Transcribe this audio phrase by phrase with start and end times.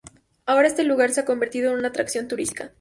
[0.47, 2.69] Ahora este lugar se ha convertido en una atracción turística.